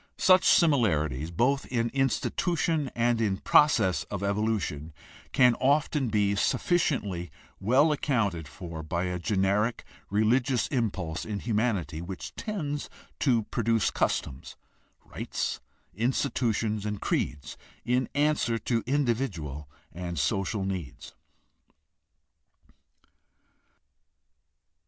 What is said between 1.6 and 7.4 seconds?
in institution and in process of evolution, can often be sufficiently